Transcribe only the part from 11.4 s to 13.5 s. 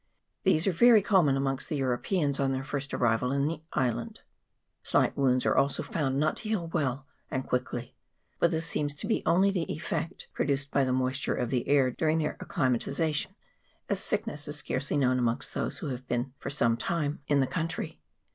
the air during their acclimatization,